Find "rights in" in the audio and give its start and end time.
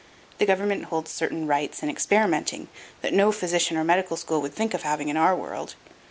1.45-1.89